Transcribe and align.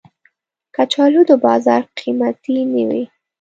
کچالو 0.75 1.21
د 1.29 1.31
بازار 1.45 1.81
قېمتي 1.97 2.57
نه 2.73 2.83
وي 2.89 3.03